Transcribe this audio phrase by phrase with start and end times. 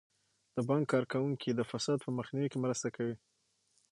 [0.55, 3.15] د بانک کارکوونکي د فساد په مخنیوي کې مرسته کوي.